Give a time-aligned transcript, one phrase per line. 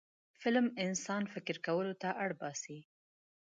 [0.41, 2.79] فلم انسان فکر کولو ته اړ باسي